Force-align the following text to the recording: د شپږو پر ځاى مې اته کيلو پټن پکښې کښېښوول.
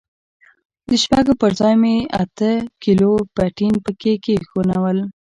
د 0.89 0.91
شپږو 1.03 1.33
پر 1.41 1.51
ځاى 1.59 1.75
مې 1.81 1.95
اته 2.21 2.51
کيلو 2.83 3.11
پټن 3.35 3.73
پکښې 3.83 4.13
کښېښوول. 4.23 4.97